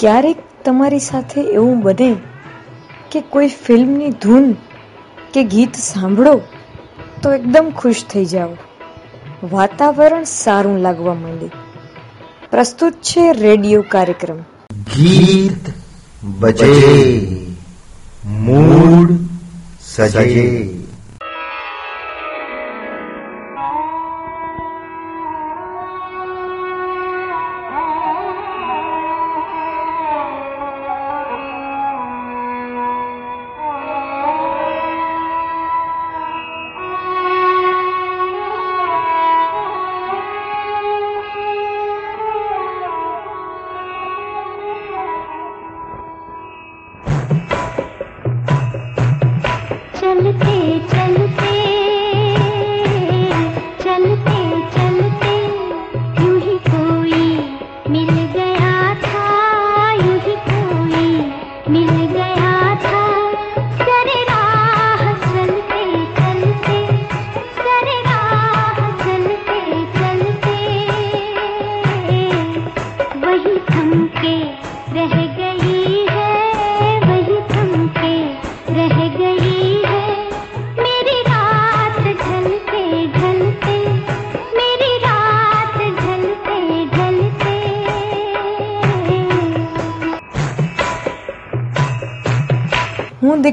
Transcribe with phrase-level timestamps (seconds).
[0.00, 2.16] ક્યારેક તમારી સાથે એવું બને
[3.12, 4.52] કે કોઈ ફિલ્મની ધૂન
[5.34, 6.40] કે ગીત સાંભળો
[7.22, 8.48] તો એકદમ ખુશ થઈ જાઓ.
[9.50, 11.50] વાતાવરણ સારું લાગવા માંડે.
[12.50, 14.38] પ્રસ્તુત છે રેડિયો કાર્યક્રમ.
[14.96, 15.70] ગીત
[16.24, 16.82] બજે
[18.26, 19.08] મૂડ
[19.80, 20.68] સજે.
[49.99, 50.98] चलते चलते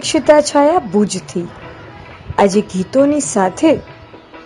[0.08, 1.48] હું દીક્ષિતા છાયા ભુજથી.
[2.38, 3.80] આજે ગીતોની સાથે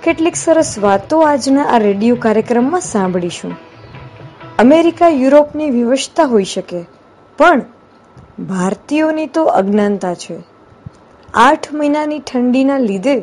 [0.03, 3.55] કેટલીક સરસ વાતો આજના આ રેડિયો કાર્યક્રમમાં સાંભળીશું.
[4.59, 6.85] અમેરિકા, યુરોપની વિવશતા હોઈ શકે,
[7.37, 7.61] પણ
[8.39, 10.37] ભારતીયોની તો અજ્ઞાનતા છે.
[11.33, 13.19] આઠ મહિનાની ઠંડીના લીધે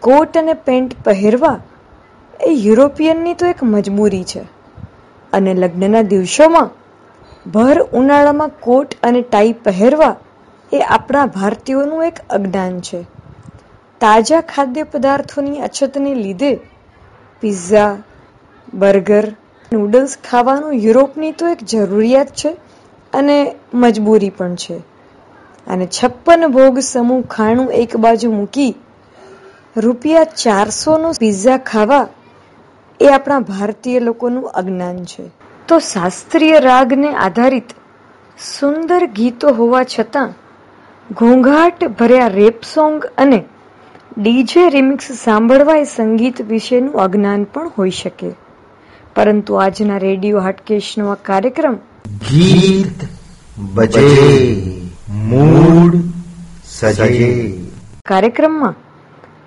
[0.00, 1.60] કોટ અને પેન્ટ પહેરવા
[2.40, 4.40] એ યુરોપિયનની તો એક મજબૂરી છે.
[5.32, 6.70] અને લગ્નના દિવસોમાં
[7.50, 10.16] ભર ઉનાળામાં કોટ અને ટાઈ પહેરવા
[10.72, 13.02] એ આપણા ભારતીયોનું એક અજ્ઞાન છે.
[14.00, 16.60] તાજા ખાદ્ય પદાર્થોની અછતને લીધે
[17.40, 17.96] પિઝા,
[18.74, 19.32] બર્ગર,
[19.72, 22.56] નૂડલ્સ ખાવાનું યુરોપની તો એક જરૂરિયાત છે
[23.12, 24.78] અને મજબૂરી પણ છે.
[25.66, 28.74] અને છપ્પન ભોગ સમૂહ ખાણું એક બાજુ મૂકી
[29.76, 32.08] રૂપિયા ચારસોનો પિઝા ખાવા
[33.00, 35.30] એ આપણા ભારતીય લોકોનું અજ્ઞાન છે.
[35.68, 37.64] તો શાસ્ત્રીય રાગને આધારિત
[38.38, 40.32] સુંદર ગીતો હોવા છતાં
[41.10, 43.38] ઘોંઘાટ ભર્યા રેપ સોંગ અને
[44.18, 48.30] ડીજે રિમિક્સ સાંભળવા એ સંગીત વિશેનું અજ્ઞાન પણ હોઈ શકે.
[49.16, 51.76] પરંતુ આજના રેડિયો હાટકેશનો આ કાર્યક્રમ
[52.28, 53.04] ગીત
[53.74, 54.06] બજે
[55.10, 55.98] મૂડ
[56.64, 57.28] સજે.
[58.06, 58.74] કાર્યક્રમમાં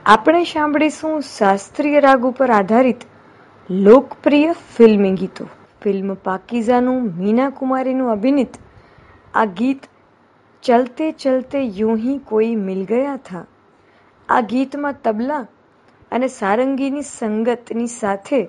[0.06, 3.02] આપણે સાંભળીશું શાસ્ત્રીય રાગ ઉપર આધારિત
[3.70, 5.50] લોકપ્રિય ફિલ્મી ગીતો.
[5.84, 8.54] ફિલ્મ પાકીઝાનું મીના કુમારીનું અભિનીત
[9.34, 9.82] આ ગીત
[10.66, 13.42] ચલતે ચલતે यूं ही કોઈ મિલ ગયા થા
[14.30, 15.44] આ ગીતમાં તબલા
[16.12, 18.40] અને સારંગીની સંગતની સાથે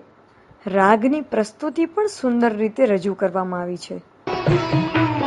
[0.67, 5.26] રાગની પ્રસ્તુતિ પણ સુંદર રીતે રજૂ કરવામાં આવી છે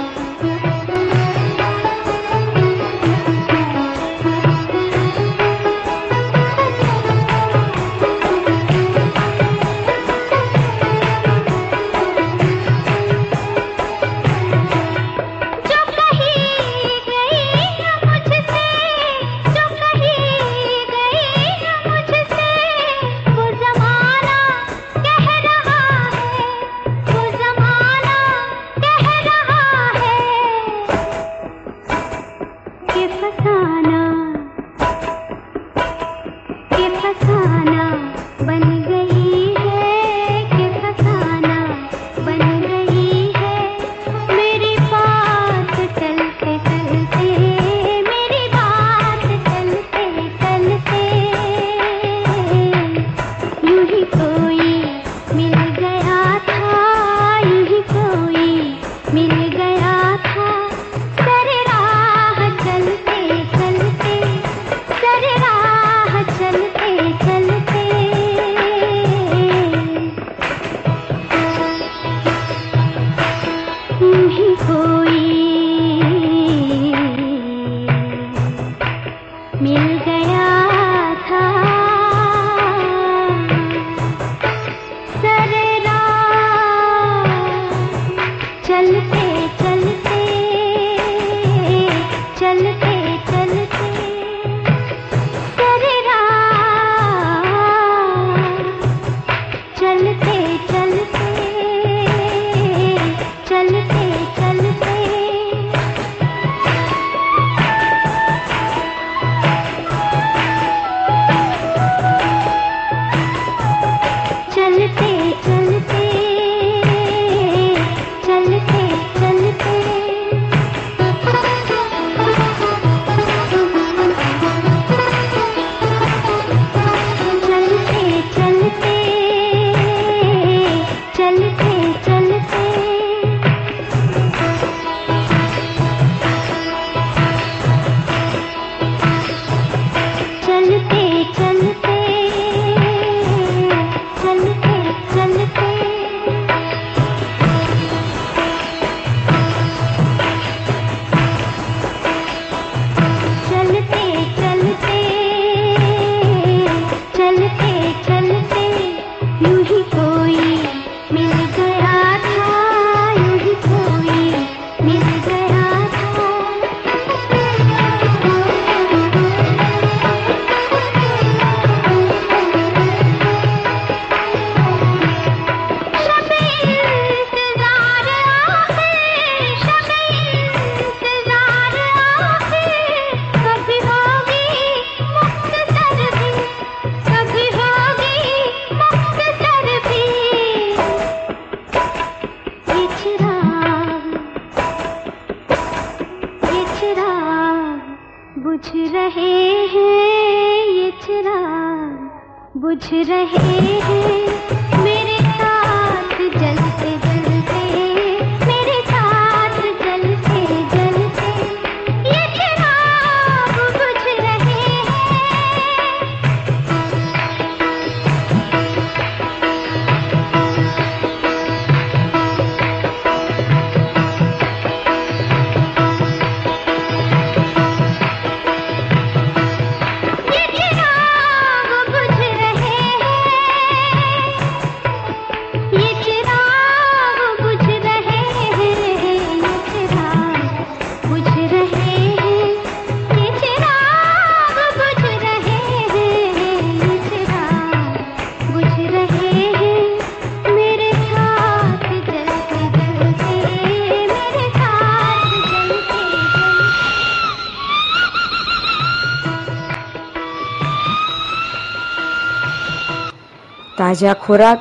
[263.89, 264.59] તાજા ખોરાક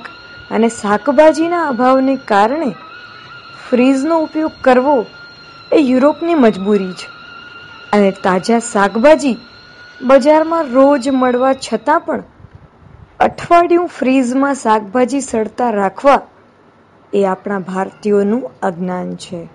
[0.51, 2.75] અને શાકભાજીના અભાવને કારણે
[3.71, 5.07] ફ્રીઝનો ઉપયોગ કરવો
[5.73, 7.09] એ યુરોપની મજબૂરી છે.
[7.93, 9.39] અને તાજા શાકભાજી
[10.03, 12.23] બજારમાં રોજ મળવા છતાં પણ
[13.21, 16.21] અઠવાડિયું ફ્રીઝમાં શાકભાજી સડતા રાખવા
[17.13, 19.49] એ આપણા ભારતીયોનું અજ્ઞાન છે.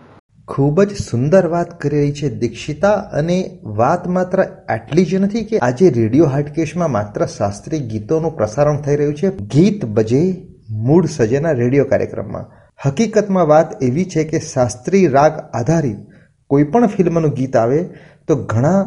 [0.47, 3.37] ખૂબ જ સુંદર વાત કરી રહી છે દીક્ષિતા અને
[3.77, 9.15] વાત માત્ર આટલી જ નથી કે આજે રેડિયો હાટકેશમાં માત્ર શાસ્ત્રીય ગીતોનું પ્રસારણ થઈ રહ્યું
[9.15, 9.29] છે.
[9.53, 10.21] ગીત બજે
[10.87, 12.49] મૂળ સજેના રેડિયો કાર્યક્રમમાં.
[12.85, 15.99] હકીકતમાં વાત એવી છે કે શાસ્ત્રીય રાગ આધારિત
[16.49, 17.79] કોઈપણ ફિલ્મનું ગીત આવે
[18.27, 18.81] તો ઘણા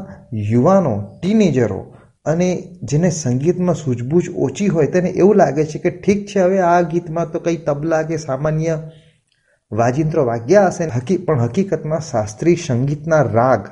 [0.50, 1.80] યુવાનો, ટીનેજરો
[2.26, 2.48] અને
[2.82, 7.32] જેને સંગીતમાં સૂઝબૂઝ ઓછી હોય તેને એવું લાગે છે કે ઠીક છે, હવે આ ગીતમાં
[7.32, 8.76] તો કંઈ તબલા કે સામાન્ય
[9.73, 13.68] વાજિંત્રો વાગ્યા હશે હકી, પણ હકીકતમાં શાસ્ત્રીય સંગીતના રાગ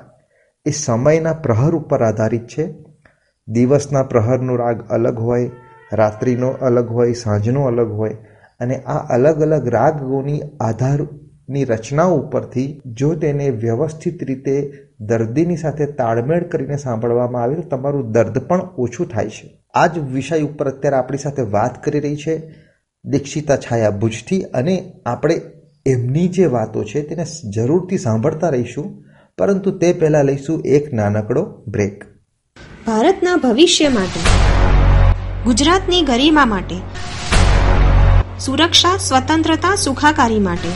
[0.66, 2.74] એ સમયના પ્રહર ઉપર આધારિત છે.
[3.48, 5.50] દિવસના પ્રહરનો રાગ અલગ હોય,
[5.92, 8.16] રાત્રિનો અલગ હોય, સાંજનો અલગ હોય,
[8.60, 16.48] અને આ અલગ અલગ રાગોની આધારની રચનાઓ ઉપરથી જો તેને વ્યવસ્થિત રીતે દર્દીની સાથે તાળમેળ
[16.48, 19.58] કરીને સાંભળવામાં આવે તો તમારું દર્દ પણ ઓછું થાય છે.
[19.74, 22.54] આ જ વિષય ઉપર અત્યારે આપણી સાથે વાત કરી રહી છે
[23.04, 25.40] દીક્ષિતા છાયા ભુજથી અને આપણે
[25.86, 28.86] એમની જે વાતો છે તેને જરૂરથી સાંભળતા રહીશું,
[29.38, 32.04] પરંતુ તે પહેલાં લઈશું એક નાનકડો બ્રેક
[32.86, 34.22] ભારતના ભવિષ્ય માટે,
[35.44, 36.74] ગુજરાતની ગરિમા માટે,
[38.40, 40.68] સુરક્ષા, સ્વતંત્રતા, સુખાકારી માટે.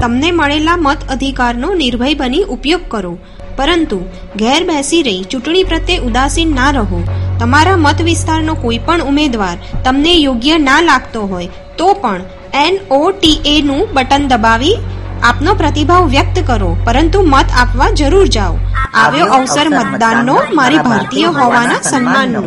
[0.00, 3.18] તમને મળેલા મત અધિકારનો નિર્ભય બની ઉપયોગ કરો,
[3.56, 4.00] પરંતુ
[4.36, 7.04] ઘેર બેસી રહી ચૂંટણી પ્રત્યે ઉદાસીન ના રહો.
[7.40, 11.46] તમારા મત વિસ્તારનો કોઈ પણ ઉમેદવાર તમને યોગ્ય ના લાગતો હોય,
[11.78, 12.20] તો પણ
[12.59, 14.75] એનઓટીએ નું બટન દબાવી
[15.23, 18.55] આપનો પ્રતિભાવ વ્યક્ત કરો પરંતુ મત આપવા જરૂર જાઓ
[18.97, 22.43] આવ્યો અવસર મતદાનનો મારી ભારતીય હોવાના સન્માનનો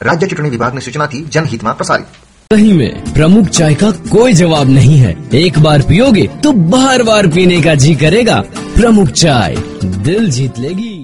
[0.00, 2.18] राज्य चुनावी विभाग ने सूचना थी जनहित में प्रसारित
[2.50, 7.26] सही में प्रमुख चाय का कोई जवाब नहीं है एक बार पियोगे तो बार बार
[7.34, 8.38] पीने का जी करेगा
[8.74, 9.56] प्रमुख चाय
[10.02, 10.94] दिल जीत लेगी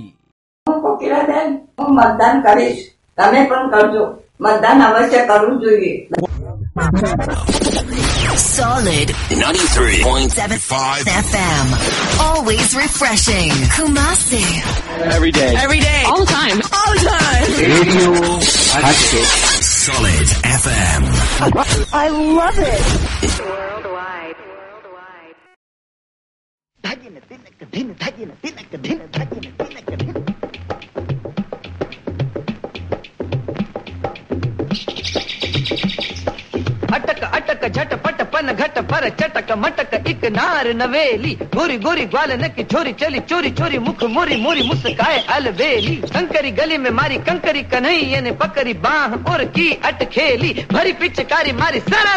[0.66, 2.80] હું કોકિલાબેન હું મતદાન કરીશ
[3.18, 4.04] તમે પણ કરજો
[4.40, 5.95] મતદાન અવશ્ય કરવું જોઈએ
[8.56, 11.66] Solid 93.75 FM.
[12.21, 13.52] Always refreshing.
[13.76, 14.45] Kumasi.
[15.16, 15.52] every day.
[15.56, 16.00] Every day.
[16.11, 16.59] All the time.
[16.78, 17.47] All the time.
[17.75, 18.12] Radio
[18.85, 19.35] Hatkesh
[19.87, 20.28] Solid
[20.62, 21.02] FM.
[36.97, 42.64] अटक अटक झटपट पन घट पर चटक मटक एक नार नवेली गोरी गोरी ग्वालन की
[42.73, 48.21] छोरी चली चोरी चोरी मुख मोरी मोरी मुस्काए अलबेली कंकरी गली में मारी कंकरी कन्हैया
[48.21, 52.14] ने पकड़ी बाह और की अट खेली भरी पिचकारी मारी सरा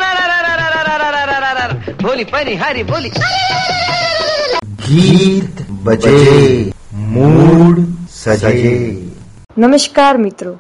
[2.04, 3.12] बोली पनी हारी बोली
[4.84, 6.13] ગીત બજે
[7.10, 7.82] મૂડ
[8.13, 8.72] સજે
[9.58, 10.54] નમસ્કાર મિત્રો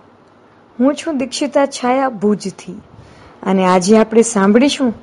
[0.79, 2.75] હું છું દીક્ષિતા છાયા ભુજથી
[3.44, 4.94] અને આજે આપણે સાંભળીશું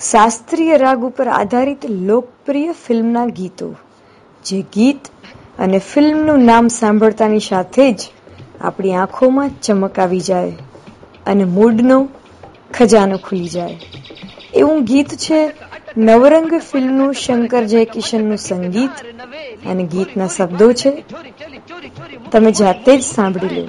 [0.00, 3.74] શાસ્ત્રીય રાગ ઉપર આધારિત લોકપ્રિય ફિલ્મના ગીતો,
[4.44, 5.08] જે ગીત
[5.58, 8.00] અને ફિલ્મનું નામ સાંભળતાની સાથે જ
[8.60, 10.52] આપણી આંખોમાં ચમક આવી જાય
[11.26, 12.08] અને મૂડનો
[12.74, 13.78] ખજાનો ખુલી જાય.
[14.54, 15.40] એવું ગીત છે
[15.98, 18.90] નવરંગ ફિલ્મનું શંકર જયકિશનનું સંગીત
[19.66, 21.04] અને ગીતના શબ્દો છે.
[22.32, 23.68] તમે જાતે જ સાંભળી લો.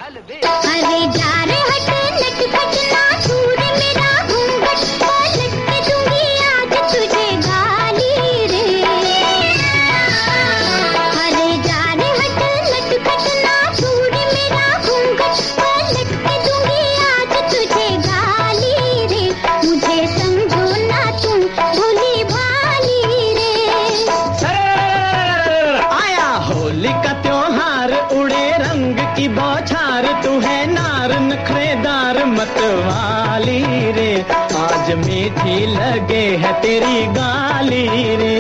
[29.18, 34.12] की बौछार, तू है नार नखरेदार मतवाली रे।
[34.58, 38.36] आज मीठी लगे है तेरी गाली रे।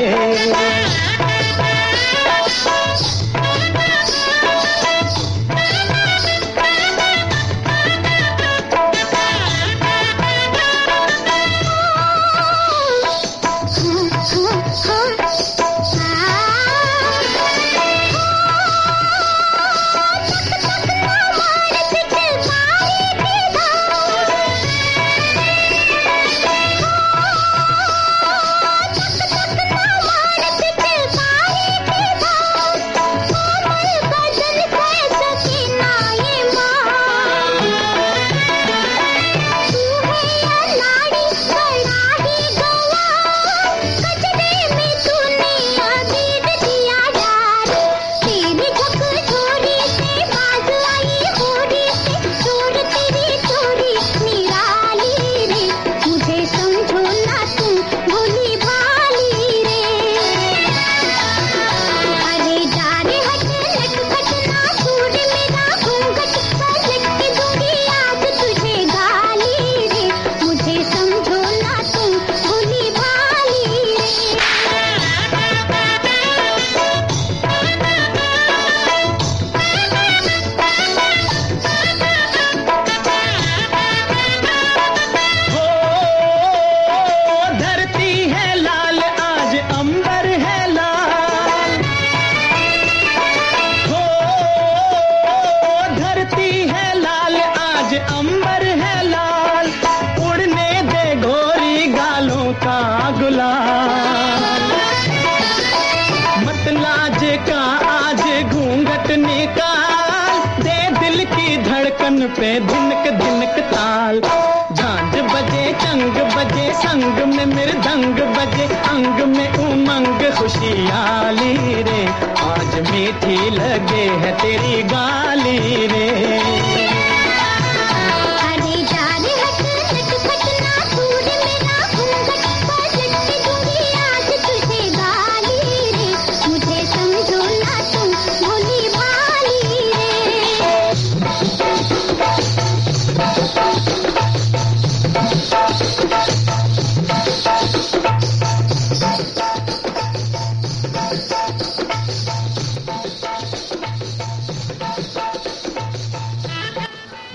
[120.36, 122.00] खुशियाली रे
[122.44, 126.05] आज मीठी लगे है तेरी गाली रे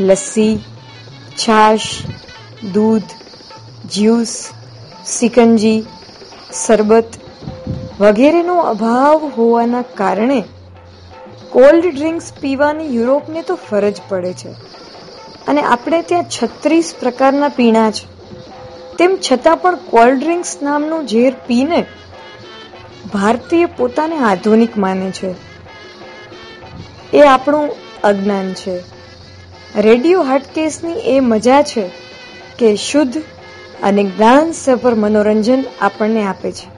[0.03, 0.59] લસ્સી,
[1.37, 1.81] છાશ,
[2.75, 3.03] દૂધ,
[3.91, 4.49] જ્યુસ,
[5.07, 5.85] સિકંજી,
[6.67, 7.05] શરબત
[8.01, 10.45] વગેરેનો અભાવ હોવાના કારણે
[11.51, 14.49] કોલ્ડ ડ્રિંક્સ પીવાની યુરોપને તો ફરજ પડે છે.
[15.49, 18.13] અને આપણે ત્યાં છત્રીસ પ્રકારના પીણા છે.
[18.97, 21.87] તેમ છતાં પણ કોલ્ડ ડ્રિંક્સ નામનું ઝેર પીને
[23.13, 25.35] ભારતીય પોતાને આધુનિક માને છે.
[27.17, 27.71] એ આપણું
[28.05, 29.02] અજ્ઞાન છે.
[29.77, 31.91] રેડિયો હાટકેસની એ મજા છે
[32.59, 33.23] કે શુદ્ધ
[33.83, 36.69] અને જ્ઞાનસભર મનોરંજન આપણને આપે છે.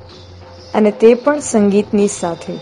[0.74, 2.52] અને તે પણ સંગીતની સાથે.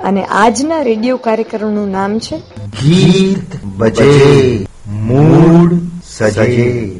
[0.00, 2.38] અને આજના રેડિયો કાર્યક્રમનું નામ છે
[2.82, 5.72] ગીત બજે મૂડ
[6.08, 6.90] સજે.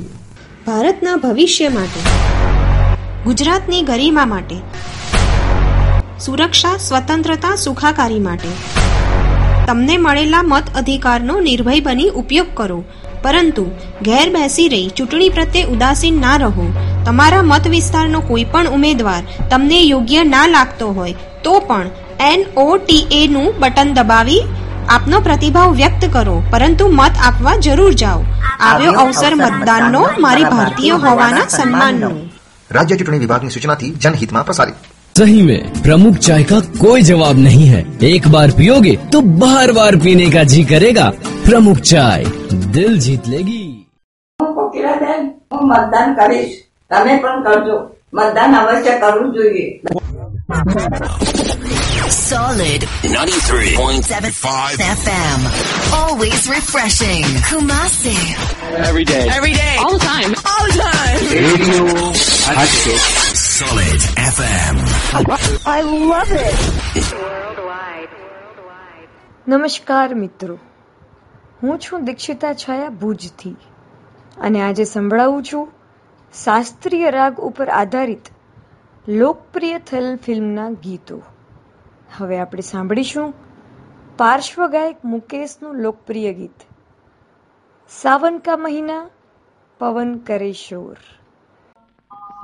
[0.66, 2.00] ભારતના ભવિષ્ય માટે
[3.24, 4.54] ગુજરાતની ગરિમા માટે
[6.20, 8.48] સુરક્ષા સ્વતંત્રતા સુખાકારી માટે.
[9.66, 12.78] તમને મળેલા મત અધિકારનો નિર્ભય બની ઉપયોગ કરો.
[13.22, 13.64] પરંતુ
[14.02, 16.66] ઘેર બેસી રહી ચૂંટણી પ્રત્યે ઉદાસીન ના રહો.
[17.06, 23.48] તમારા મત વિસ્તારનો કોઈ પણ ઉમેદવાર તમને યોગ્ય ના લાગતો હોય તો પણ એનઓટીએ નું
[23.60, 24.42] બટન દબાવી
[24.88, 26.42] આપનો પ્રતિભાવ વ્યક્ત કરો.
[26.50, 28.24] પરંતુ મત આપવા જરૂર જાઓ.
[28.60, 32.10] આવ્યો અવસર મતદાનનો મારી ભારતીય હોવાના સન્માનનો.
[32.70, 34.85] રાજ્ય ચૂંટણી વિભાગની સૂચનાથી જનહિતમાં પ્રસારિત.
[35.17, 39.95] सही में प्रमुख चाय का कोई जवाब नहीं है एक बार पियोगे तो बार बार
[40.05, 41.07] पीने का जी करेगा
[41.49, 42.25] प्रमुख चाय
[42.77, 43.61] दिल जीत लेगी
[44.39, 45.21] હું કોકિલાબેન
[45.53, 46.53] હું મતદાન કરીશ
[46.91, 47.77] તમે પણ કરજો
[48.19, 49.67] મતદાન અવશ્ય કરવું જોઈએ
[52.31, 55.39] Solid 93.75 FM.
[55.99, 57.25] Always refreshing.
[57.49, 58.15] Kumasi.
[58.89, 59.23] Every day.
[59.37, 59.75] Every day.
[59.85, 60.31] All the time.
[60.53, 61.19] All the time.
[61.47, 61.81] Radio
[63.56, 64.02] Solid
[64.34, 64.76] FM.
[65.66, 67.04] I love it.
[69.48, 70.58] નમસ્કાર મિત્રો.
[71.62, 73.56] હું છું દીક્ષિતા છાયા ભુજથી
[74.40, 75.72] અને આજે સંભળાવું છું
[76.44, 78.22] શાસ્ત્રીય રાગ ઉપર આધારિત
[79.08, 81.22] લોકપ્રિય થયેલ ફિલ્મના ગીતો.
[82.16, 83.34] હવે આપણે સાંભળીશું
[84.16, 86.60] પાર્શ્વ ગાયક મુકેશનું લોકપ્રિય ગીત.
[88.02, 89.10] સાવન કા મહિના
[89.78, 90.96] પવન કરે શોર.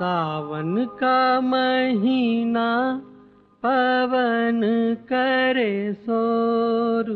[0.01, 2.69] सावन का महीना
[3.65, 4.61] पवन
[5.11, 5.73] करे
[6.05, 7.11] सोर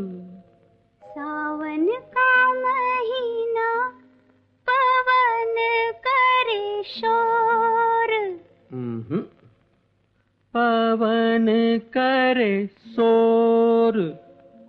[1.04, 1.88] सावन
[2.18, 2.30] का
[2.66, 3.70] महीना
[4.68, 5.56] पवन
[6.08, 6.62] करे
[6.94, 8.14] शोर
[10.54, 11.48] पवन
[11.98, 12.54] करे
[12.96, 14.00] शोर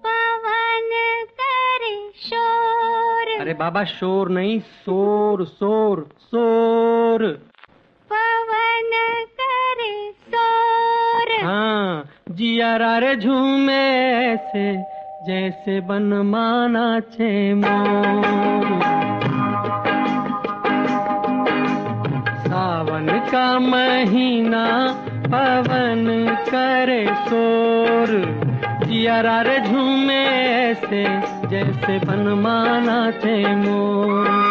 [0.07, 0.90] पवन
[1.42, 1.94] करे
[2.29, 7.27] शोर अरे बाबा शोर नहीं शोर शोर शोर
[12.31, 14.77] जिया रे झूमे से,
[15.27, 18.81] जैसे बन माना छे मोर।
[22.38, 24.67] सावन का महीना
[25.27, 28.09] पवन करे शोर।
[28.87, 31.05] जिया रे झूमे से,
[31.49, 34.48] जैसे बन माना छे मोर।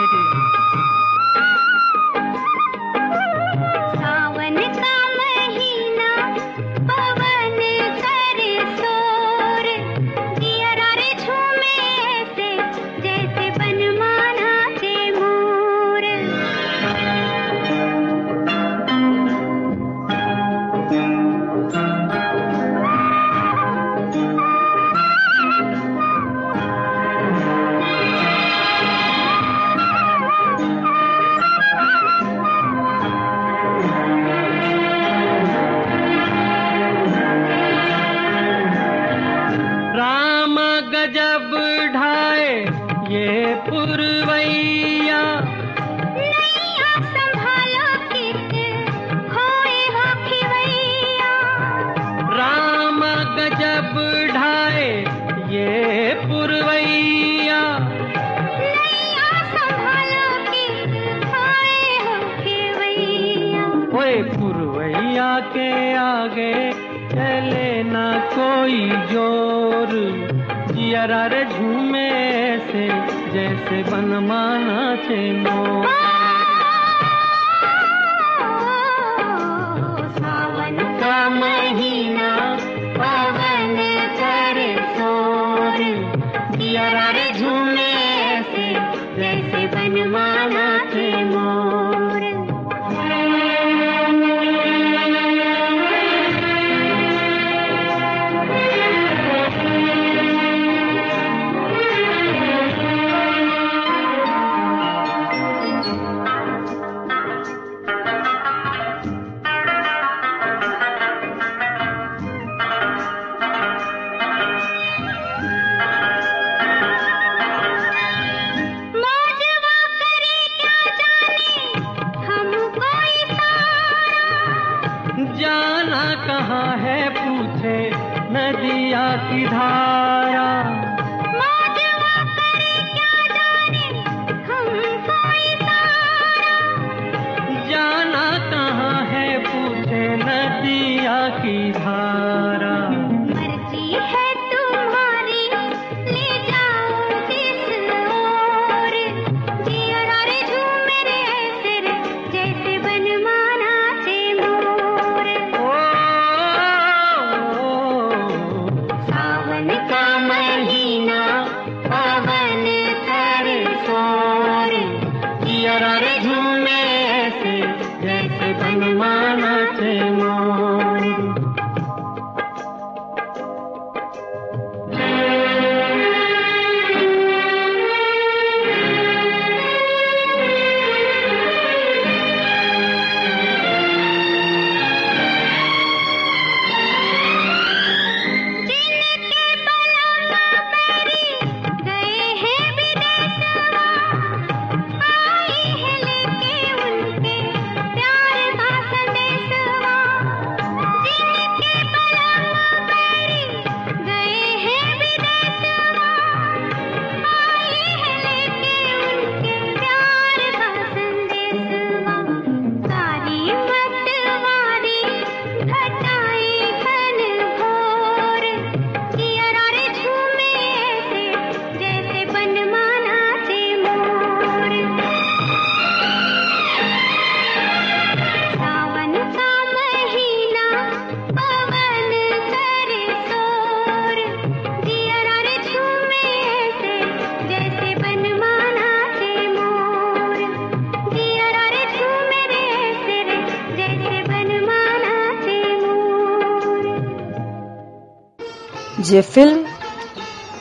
[249.08, 249.65] જે ફિલ્મ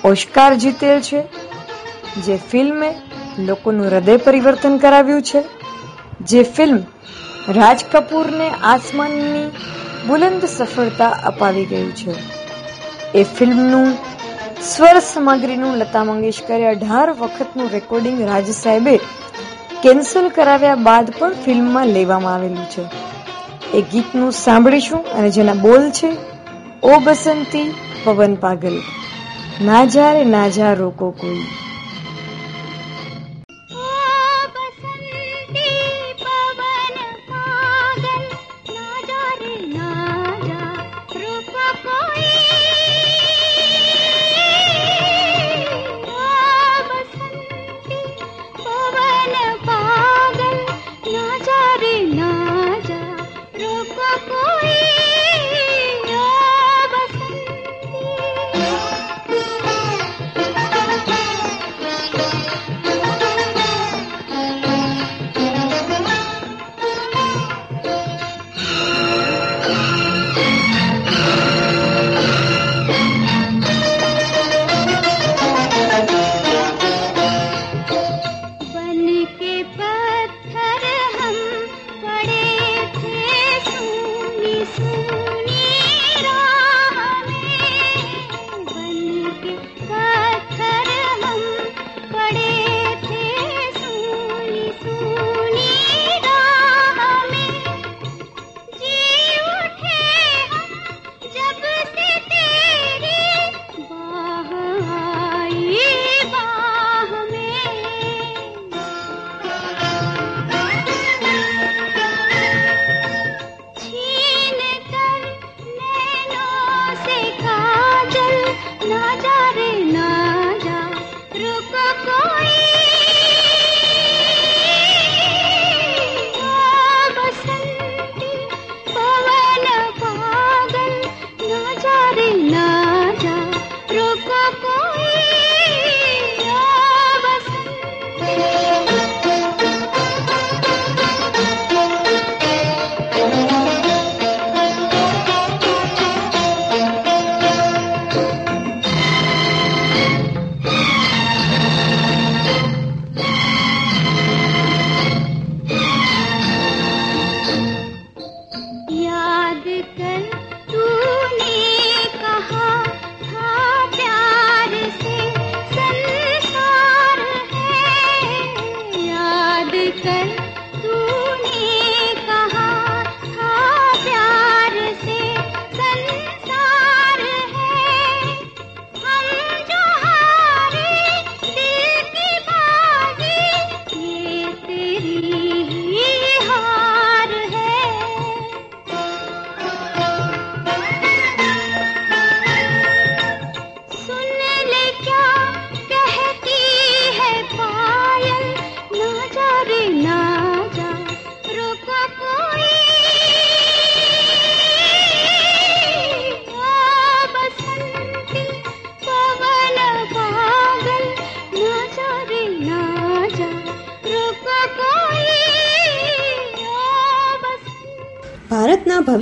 [0.05, 1.23] ઓસ્કાર જીતેલ છે,
[2.21, 2.95] જે ફિલ્મે
[3.39, 5.43] લોકોનું હૃદય પરિવર્તન કરાવ્યું છે,
[6.21, 6.79] જે ફિલ્મ
[7.49, 9.51] રાજ કપૂરને આસમાનની
[10.07, 12.15] બુલંદ સફળતા અપાવી ગયું છે.
[13.19, 13.89] એ ફિલ્મનું
[14.63, 18.97] સ્વર સામગ્રીનું લતા મંગેશકરે અઢાર વખતનું રેકોર્ડિંગ રાજ સાહેબે
[19.83, 22.85] કેન્સલ કરાવ્યા બાદ પણ ફિલ્મમાં લેવામાં આવેલું છે.
[23.79, 26.11] એ ગીતનું સાંભળીશું અને જેના બોલ છે,
[26.83, 27.75] ઓ બસંતી
[28.07, 28.77] પવન પાગલ.
[29.61, 31.45] ના જા રે ના જા રોકો કોઈ.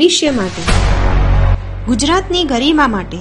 [0.05, 0.63] ભવિષ્ય માટે.
[1.87, 3.19] ગુજરાતની ગરિમા માટે.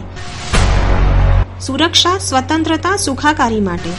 [1.62, 3.90] સુરક્ષા, સ્વતંત્રતા, સુખાકારી માટે.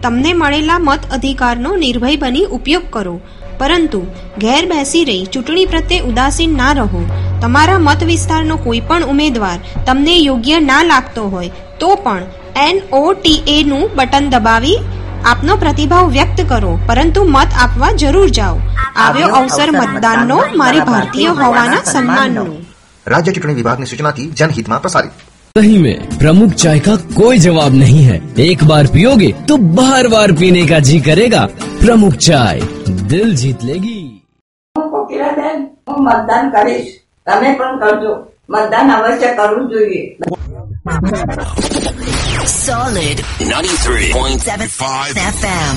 [0.00, 3.20] તમને મળેલા મત અધિકારનો નિર્ભય બની ઉપયોગ કરો.
[3.58, 4.00] પરંતુ
[4.38, 7.10] ઘેર બેસી રહી ચૂંટણી પ્રત્યે ઉદાસીન ના રહો.
[7.42, 12.22] તમારા મત વિસ્તારનો કોઈ પણ ઉમેદવાર તમને યોગ્ય ના લાગતો હોય, તો પણ
[12.56, 14.78] એનઓટીએ નું બટન દબાવી
[15.24, 16.78] આપનો પ્રતિભાવ વ્યક્ત કરો.
[16.86, 18.58] પરંતુ મત આપવા જરૂર જાઓ.
[18.97, 22.45] આવ્યો અવસર મતદાનનો મારી ભારતીય હોવાના સન્માનનો
[23.05, 25.13] राज्य चुनावी विभाग की सूचना थी जनहित में प्रसारित
[25.55, 30.31] सही में प्रमुख चाय का कोई जवाब नहीं है एक बार पियोगे तो बार बार
[30.33, 31.41] पीने का जी करेगा
[31.81, 32.61] प्रमुख चाय
[33.09, 33.99] दिल जीत लेगी
[34.75, 36.91] હું કોકિલાબેન હું મતદાન કરીશ
[37.27, 38.13] તમે પણ કરજો
[38.49, 40.03] મતદાન અવશ્ય કરવું જોઈએ
[42.48, 45.74] Solid 93.75 FM.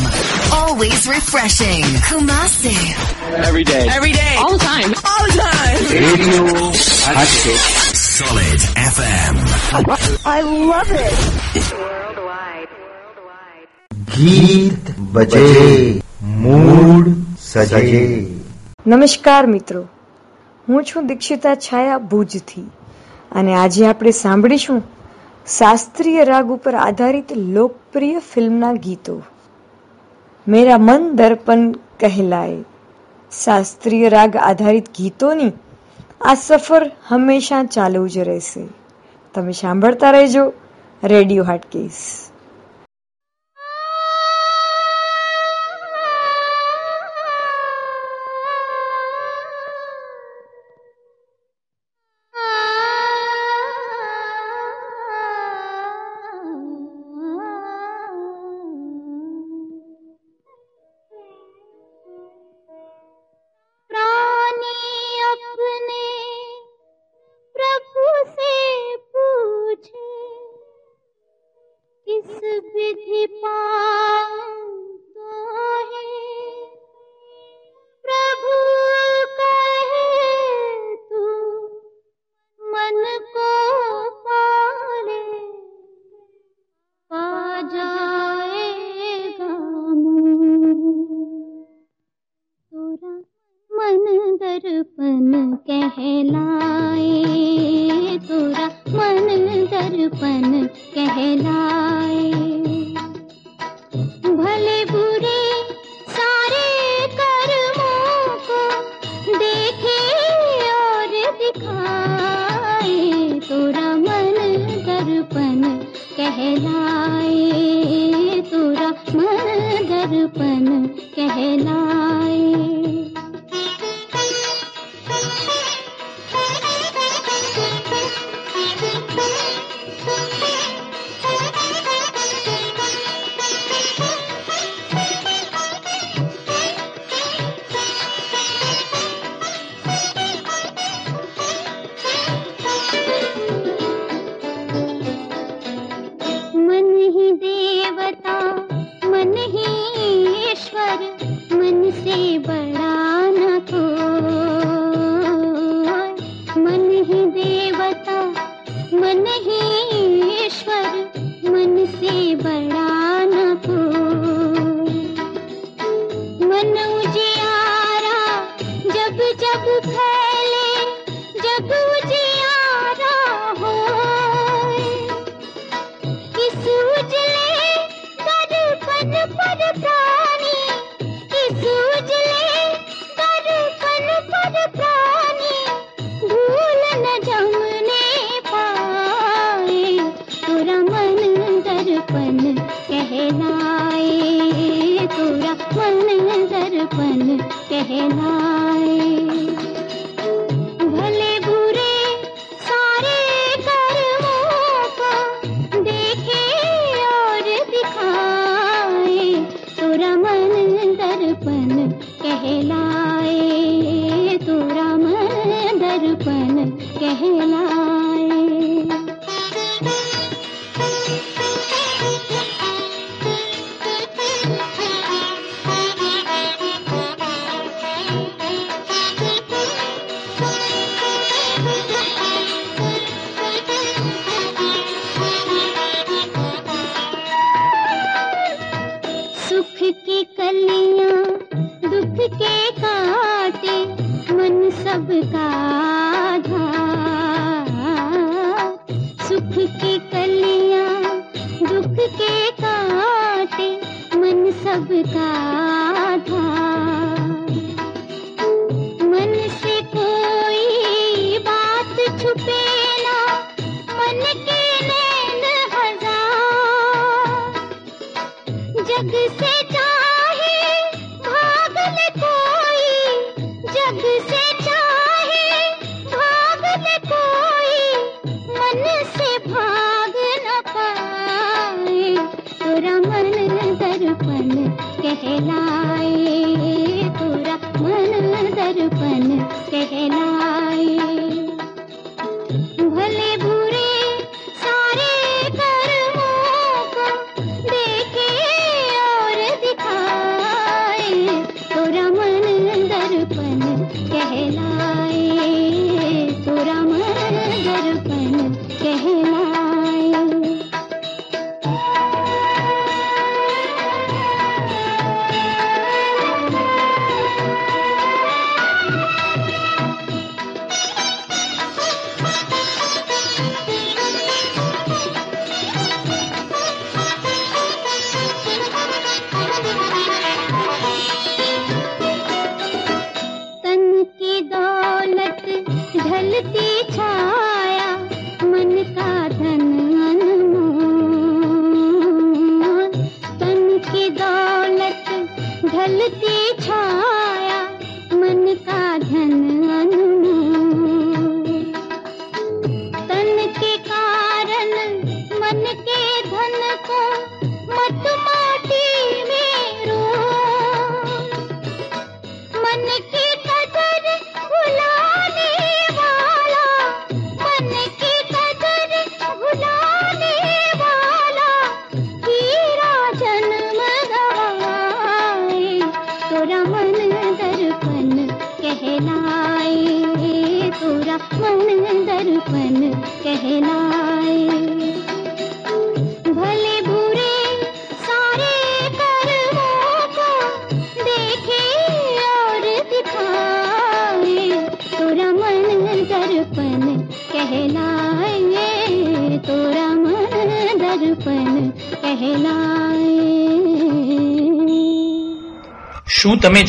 [0.54, 1.84] Always refreshing.
[2.08, 2.76] Kumasi.
[3.46, 3.88] Every day.
[3.90, 4.36] Every day.
[4.40, 4.92] All the time.
[5.12, 5.78] All the time.
[5.92, 6.46] Radio
[7.18, 7.60] Hatchet.
[7.94, 8.62] Solid
[8.94, 9.36] FM.
[10.26, 11.18] I love it.
[14.16, 16.02] ગીત બજે
[16.44, 17.06] મૂડ
[17.42, 18.02] સજે
[18.86, 19.82] નમસ્કાર મિત્રો
[20.70, 22.66] હું છું દીક્ષિતા છાયા ભુજથી
[23.32, 24.82] અને આજે આપણે સાંભળીશું
[25.48, 29.22] શાસ્ત્રીય રાગ ઉપર આધારિત લોકપ્રિય ફિલ્મના ગીતો.
[30.48, 32.64] મેરા મન દર્પણ કહેલાય.
[33.44, 35.52] શાસ્ત્રીય રાગ આધારિત ગીતોની
[36.22, 38.68] આ સફર હંમેશા ચાલુ જ રહેશે.
[39.34, 40.54] તમે સાંભળતા રહેજો
[41.04, 42.31] રેડિયો હાટકેસ.
[100.22, 101.81] तपन कहला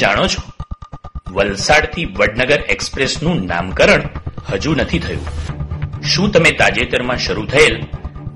[0.03, 0.53] જાણો છો?
[1.31, 4.03] વલસાડથી વડનગર એક્સપ્રેસનું નામકરણ
[4.53, 5.27] હજુ નથી થયું.
[6.03, 7.83] શું તમે તાજેતરમાં શરૂ થયેલ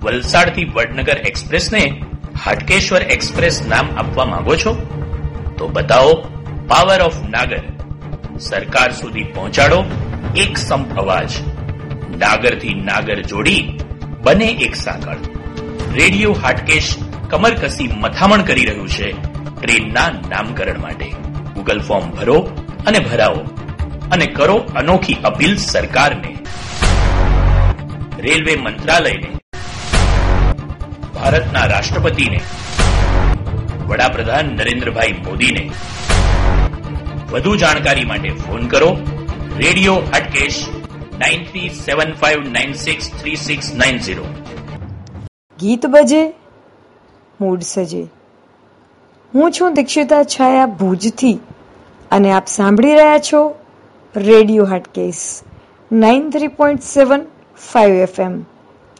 [0.02, 2.02] વલસાડથી વડનગર એક્સપ્રેસને
[2.44, 4.74] હાટકેશ્વર એક્સપ્રેસ નામ આપવા માંગો છો?
[5.58, 6.12] તો બતાવો,
[6.68, 7.60] પાવર ઓફ નાગર.
[8.38, 9.84] સરકાર સુધી પહોંચાડો
[10.36, 11.30] એક સંપ અવાજ
[12.18, 13.78] નાગરથી નાગર જોડી
[14.22, 15.16] બને એક સાંકળ.
[15.94, 16.96] રેડિયો હાટકેશ
[17.30, 19.12] કમરકસી મથામણ કરી રહ્યું છે
[19.60, 21.25] ટ્રેનના નામકરણ માટે.
[21.66, 22.48] ગૂગલ ફોર્મ ભરો
[22.86, 23.40] અને ભરાવો
[24.12, 26.36] અને કરો અનોખી અપીલ સરકારને.
[28.18, 29.30] રેલવે મંત્રાલયને.
[31.14, 32.40] ભારતના રાષ્ટ્રપતિને.
[33.86, 35.70] વડાપ્રધાન નરેન્દ્રભાઈ મોદીને.
[37.30, 38.96] વધુ જાણકારી માટે ફોન કરો.
[39.58, 40.66] Radio Hatkesh
[41.18, 44.24] nine three seven five nine six three six nine zero
[45.60, 46.34] ગીત બજે,
[47.40, 48.06] મૂડ સજે.
[49.34, 51.38] હું છું દીક્ષિતા છાયા ભુજથી.
[52.10, 53.54] અને આપ સાંભળી રહ્યા છો
[54.16, 55.42] radio Hatkesh
[55.92, 57.26] nine three point seven
[57.72, 58.44] five FM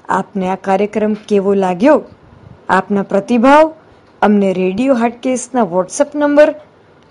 [0.09, 2.05] આપને આ કાર્યક્રમ કેવો લાગ્યો?
[2.69, 3.75] આપના પ્રતિભાવ
[4.23, 6.55] અમને radio હાટકેસના WhatsApp number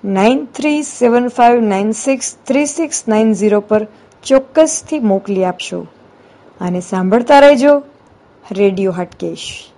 [0.06, 3.88] nine three seven five nine six three six nine zero પર
[4.24, 5.88] ચોક્કસથી મોકલી આપશો.
[6.62, 7.84] અને સાંભળતા રહેજો
[8.52, 9.72] રેડિયો હાટકેશ